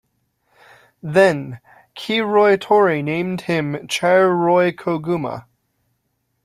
Then, 1.03 1.59
Kiiroitori 1.95 3.03
named 3.03 3.41
him 3.41 3.75
Chairoikoguma. 3.87 5.45